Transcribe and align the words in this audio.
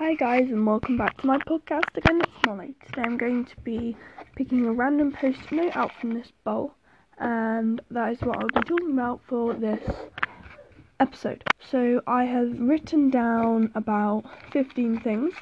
Hi 0.00 0.14
guys 0.14 0.50
and 0.50 0.66
welcome 0.66 0.96
back 0.96 1.18
to 1.18 1.26
my 1.26 1.36
podcast 1.36 1.94
again, 1.94 2.22
it's 2.22 2.46
Molly. 2.46 2.74
Today 2.86 3.02
I'm 3.02 3.18
going 3.18 3.44
to 3.44 3.54
be 3.60 3.94
picking 4.34 4.64
a 4.64 4.72
random 4.72 5.12
post-it 5.12 5.52
note 5.52 5.76
out 5.76 5.92
from 6.00 6.14
this 6.14 6.32
bowl 6.42 6.72
and 7.18 7.82
that 7.90 8.14
is 8.14 8.20
what 8.22 8.38
I'll 8.38 8.62
be 8.62 8.66
talking 8.66 8.92
about 8.92 9.20
for 9.28 9.52
this 9.52 9.82
episode. 11.00 11.44
So 11.70 12.00
I 12.06 12.24
have 12.24 12.58
written 12.58 13.10
down 13.10 13.72
about 13.74 14.24
15 14.54 15.00
things 15.00 15.34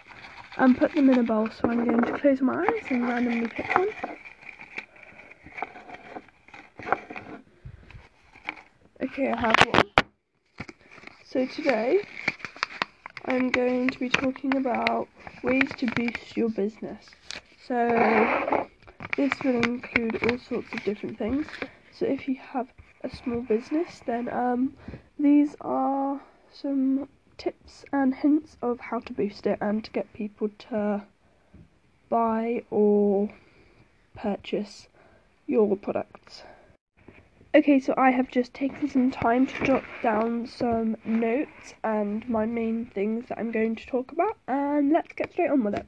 and 0.56 0.76
put 0.76 0.92
them 0.92 1.08
in 1.08 1.18
a 1.18 1.22
bowl 1.22 1.48
so 1.50 1.70
I'm 1.70 1.84
going 1.84 2.02
to 2.02 2.18
close 2.18 2.40
my 2.40 2.60
eyes 2.60 2.84
and 2.90 3.06
randomly 3.06 3.46
pick 3.46 3.76
one. 3.76 3.90
Okay, 9.04 9.30
I 9.30 9.40
have 9.40 9.54
one. 9.72 9.84
So 11.24 11.46
today 11.46 12.00
I'm 13.28 13.50
going 13.50 13.90
to 13.90 13.98
be 13.98 14.08
talking 14.08 14.56
about 14.56 15.06
ways 15.42 15.74
to 15.74 15.86
boost 15.86 16.34
your 16.34 16.48
business. 16.48 17.14
So, 17.66 18.26
this 19.16 19.44
will 19.44 19.60
include 19.60 20.16
all 20.24 20.38
sorts 20.38 20.72
of 20.72 20.82
different 20.82 21.18
things. 21.18 21.46
So, 21.92 22.06
if 22.06 22.26
you 22.26 22.36
have 22.36 22.68
a 23.04 23.10
small 23.10 23.42
business, 23.42 24.00
then 24.06 24.30
um, 24.30 24.72
these 25.18 25.56
are 25.60 26.22
some 26.50 27.06
tips 27.36 27.84
and 27.92 28.14
hints 28.14 28.56
of 28.62 28.80
how 28.80 29.00
to 29.00 29.12
boost 29.12 29.46
it 29.46 29.58
and 29.60 29.84
to 29.84 29.90
get 29.90 30.10
people 30.14 30.48
to 30.70 31.04
buy 32.08 32.62
or 32.70 33.28
purchase 34.16 34.88
your 35.46 35.76
products. 35.76 36.44
Okay, 37.58 37.80
so 37.80 37.92
I 37.96 38.12
have 38.12 38.28
just 38.30 38.54
taken 38.54 38.88
some 38.88 39.10
time 39.10 39.44
to 39.44 39.64
jot 39.64 39.82
down 40.00 40.46
some 40.46 40.96
notes 41.04 41.74
and 41.82 42.28
my 42.28 42.46
main 42.46 42.86
things 42.86 43.26
that 43.28 43.38
I'm 43.40 43.50
going 43.50 43.74
to 43.74 43.84
talk 43.84 44.12
about, 44.12 44.36
and 44.46 44.92
let's 44.92 45.12
get 45.12 45.32
straight 45.32 45.50
on 45.50 45.64
with 45.64 45.74
it. 45.74 45.84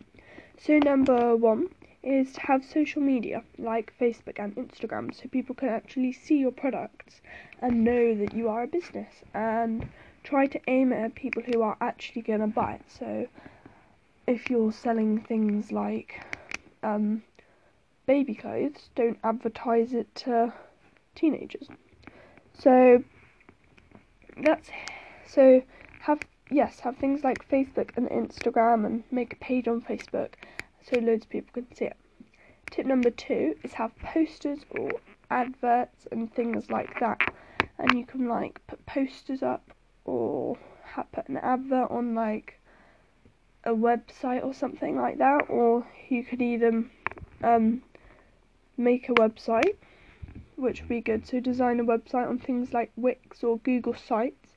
So, 0.58 0.78
number 0.78 1.36
one 1.36 1.68
is 2.02 2.32
to 2.32 2.40
have 2.40 2.64
social 2.64 3.00
media 3.00 3.44
like 3.56 3.92
Facebook 4.00 4.40
and 4.40 4.52
Instagram 4.56 5.14
so 5.14 5.28
people 5.28 5.54
can 5.54 5.68
actually 5.68 6.10
see 6.10 6.38
your 6.38 6.50
products 6.50 7.20
and 7.62 7.84
know 7.84 8.16
that 8.16 8.34
you 8.34 8.48
are 8.48 8.64
a 8.64 8.66
business 8.66 9.22
and 9.32 9.88
try 10.24 10.48
to 10.48 10.60
aim 10.66 10.92
at 10.92 11.14
people 11.14 11.44
who 11.44 11.62
are 11.62 11.76
actually 11.80 12.22
going 12.22 12.40
to 12.40 12.48
buy 12.48 12.80
it. 12.80 12.82
So, 12.88 13.28
if 14.26 14.50
you're 14.50 14.72
selling 14.72 15.20
things 15.20 15.70
like 15.70 16.20
um, 16.82 17.22
baby 18.06 18.34
clothes, 18.34 18.90
don't 18.96 19.20
advertise 19.22 19.92
it 19.92 20.12
to 20.16 20.52
teenagers. 21.20 21.68
So 22.54 23.04
that's 24.42 24.70
so 25.26 25.62
have 26.00 26.20
yes 26.50 26.80
have 26.80 26.96
things 26.96 27.22
like 27.22 27.46
Facebook 27.48 27.90
and 27.96 28.08
Instagram 28.08 28.86
and 28.86 29.04
make 29.10 29.34
a 29.34 29.36
page 29.36 29.68
on 29.68 29.82
Facebook 29.82 30.34
so 30.82 30.96
loads 30.96 31.24
of 31.24 31.30
people 31.30 31.50
can 31.52 31.74
see 31.74 31.86
it. 31.86 31.96
Tip 32.70 32.86
number 32.86 33.10
two 33.10 33.56
is 33.62 33.74
have 33.74 33.92
posters 34.02 34.60
or 34.70 35.00
adverts 35.30 36.06
and 36.10 36.32
things 36.34 36.70
like 36.70 36.98
that, 37.00 37.20
and 37.78 37.98
you 37.98 38.06
can 38.06 38.28
like 38.28 38.54
put 38.66 38.84
posters 38.86 39.42
up 39.42 39.74
or 40.04 40.56
have, 40.84 41.10
put 41.12 41.28
an 41.28 41.36
advert 41.36 41.90
on 41.90 42.14
like 42.14 42.60
a 43.64 43.70
website 43.70 44.42
or 44.42 44.54
something 44.54 44.96
like 44.96 45.18
that, 45.18 45.50
or 45.50 45.86
you 46.08 46.24
could 46.24 46.40
even 46.40 46.90
um, 47.42 47.82
make 48.78 49.08
a 49.08 49.12
website 49.12 49.76
which 50.60 50.80
would 50.80 50.88
be 50.88 51.00
good. 51.00 51.26
So 51.26 51.40
design 51.40 51.80
a 51.80 51.84
website 51.84 52.28
on 52.28 52.38
things 52.38 52.72
like 52.72 52.92
Wix 52.96 53.42
or 53.42 53.58
Google 53.58 53.94
Sites. 53.94 54.56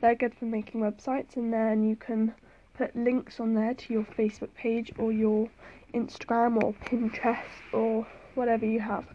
They're 0.00 0.14
good 0.14 0.34
for 0.34 0.44
making 0.44 0.80
websites, 0.80 1.36
and 1.36 1.52
then 1.52 1.84
you 1.84 1.96
can 1.96 2.34
put 2.74 2.94
links 2.96 3.38
on 3.40 3.54
there 3.54 3.74
to 3.74 3.92
your 3.92 4.02
Facebook 4.02 4.52
page 4.54 4.92
or 4.98 5.12
your 5.12 5.48
Instagram 5.94 6.62
or 6.62 6.74
Pinterest 6.74 7.72
or 7.72 8.06
whatever 8.34 8.66
you 8.66 8.80
have. 8.80 9.06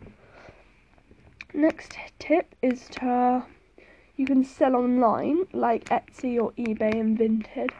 Next 1.53 1.97
tip 2.19 2.55
is 2.61 2.87
to 2.91 3.43
you 4.15 4.25
can 4.25 4.43
sell 4.43 4.75
online 4.75 5.45
like 5.53 5.87
Etsy 5.89 6.41
or 6.41 6.51
eBay 6.53 6.99
and 6.99 7.17
Vinted 7.17 7.71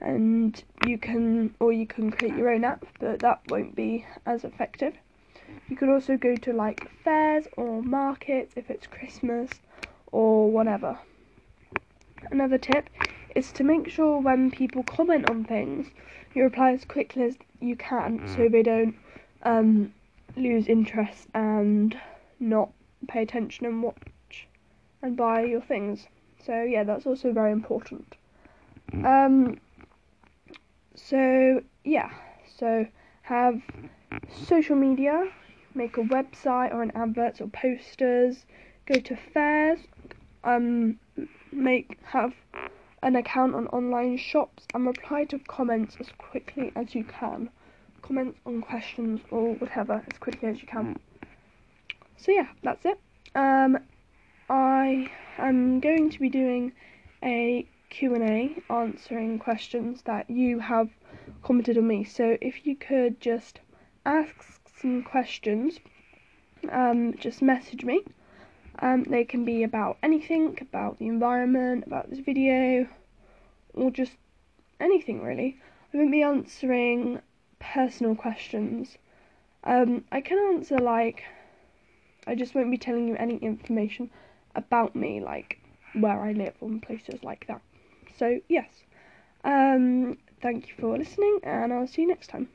and 0.00 0.62
you 0.86 0.98
can 0.98 1.54
or 1.58 1.72
you 1.72 1.86
can 1.86 2.10
create 2.10 2.36
your 2.36 2.50
own 2.50 2.64
app 2.64 2.84
but 3.00 3.18
that 3.20 3.40
won't 3.48 3.74
be 3.74 4.06
as 4.24 4.44
effective 4.44 4.94
you 5.68 5.76
could 5.76 5.88
also 5.88 6.16
go 6.16 6.36
to 6.36 6.52
like 6.52 6.90
fairs 7.02 7.46
or 7.56 7.82
markets 7.82 8.54
if 8.56 8.70
it's 8.70 8.86
Christmas 8.86 9.50
or 10.12 10.50
whatever. 10.50 10.98
Another 12.30 12.58
tip 12.58 12.88
is 13.34 13.52
to 13.52 13.64
make 13.64 13.88
sure 13.88 14.20
when 14.20 14.50
people 14.50 14.82
comment 14.82 15.30
on 15.30 15.44
things, 15.44 15.88
you 16.34 16.42
reply 16.42 16.72
as 16.72 16.84
quickly 16.84 17.24
as 17.24 17.36
you 17.60 17.76
can 17.76 18.26
so 18.28 18.40
mm. 18.40 18.52
they 18.52 18.62
don't 18.62 18.94
um, 19.42 19.92
lose 20.36 20.66
interest 20.68 21.28
and 21.34 21.98
not 22.40 22.70
pay 23.06 23.22
attention 23.22 23.66
and 23.66 23.82
watch 23.82 24.46
and 25.02 25.16
buy 25.16 25.44
your 25.44 25.60
things. 25.60 26.06
So 26.44 26.62
yeah, 26.62 26.84
that's 26.84 27.06
also 27.06 27.32
very 27.32 27.52
important. 27.52 28.16
Mm. 28.92 29.04
Um, 29.04 29.60
so 30.94 31.62
yeah, 31.84 32.10
so 32.56 32.86
have 33.22 33.60
social 34.46 34.76
media, 34.76 35.30
make 35.74 35.96
a 35.96 36.02
website 36.02 36.72
or 36.72 36.82
an 36.82 36.92
advert 36.94 37.40
or 37.40 37.48
posters, 37.48 38.46
go 38.86 38.98
to 39.00 39.16
fairs, 39.16 39.80
um, 40.44 40.98
make 41.52 41.98
have 42.02 42.32
an 43.02 43.16
account 43.16 43.54
on 43.54 43.66
online 43.68 44.16
shops 44.16 44.66
and 44.74 44.86
reply 44.86 45.24
to 45.24 45.38
comments 45.38 45.96
as 46.00 46.08
quickly 46.18 46.72
as 46.74 46.94
you 46.94 47.04
can. 47.04 47.50
Comment 48.02 48.36
on 48.46 48.60
questions 48.60 49.20
or 49.30 49.54
whatever 49.54 50.02
as 50.10 50.18
quickly 50.18 50.48
as 50.48 50.60
you 50.60 50.66
can. 50.66 50.98
So 52.16 52.32
yeah, 52.32 52.48
that's 52.62 52.84
it. 52.84 52.98
Um, 53.34 53.78
I 54.48 55.10
am 55.38 55.80
going 55.80 56.10
to 56.10 56.18
be 56.18 56.28
doing 56.28 56.72
a 57.22 57.66
Q&A 57.90 58.56
answering 58.70 59.38
questions 59.38 60.02
that 60.02 60.28
you 60.28 60.58
have 60.58 60.90
commented 61.42 61.78
on 61.78 61.86
me. 61.86 62.04
So 62.04 62.36
if 62.40 62.66
you 62.66 62.76
could 62.76 63.20
just 63.20 63.60
ask 64.04 64.34
some 64.80 65.02
questions, 65.02 65.78
um, 66.70 67.14
just 67.18 67.42
message 67.42 67.84
me. 67.84 68.02
Um, 68.80 69.04
they 69.04 69.24
can 69.24 69.44
be 69.44 69.62
about 69.64 69.98
anything, 70.02 70.56
about 70.60 70.98
the 70.98 71.08
environment, 71.08 71.84
about 71.86 72.10
this 72.10 72.20
video, 72.20 72.86
or 73.74 73.90
just 73.90 74.12
anything 74.80 75.22
really. 75.22 75.58
I 75.92 75.96
won't 75.96 76.12
be 76.12 76.22
answering 76.22 77.20
personal 77.58 78.14
questions. 78.14 78.96
Um, 79.64 80.04
I 80.12 80.20
can 80.20 80.38
answer 80.54 80.78
like, 80.78 81.24
I 82.26 82.34
just 82.34 82.54
won't 82.54 82.70
be 82.70 82.78
telling 82.78 83.08
you 83.08 83.16
any 83.16 83.36
information 83.38 84.10
about 84.54 84.94
me, 84.94 85.20
like 85.20 85.58
where 85.94 86.20
I 86.20 86.32
live 86.32 86.54
and 86.60 86.82
places 86.82 87.22
like 87.24 87.46
that. 87.48 87.62
So 88.16 88.40
yes, 88.48 88.68
um, 89.44 90.18
thank 90.40 90.68
you 90.68 90.74
for 90.78 90.98
listening, 90.98 91.40
and 91.42 91.72
I'll 91.72 91.86
see 91.86 92.02
you 92.02 92.08
next 92.08 92.28
time. 92.28 92.48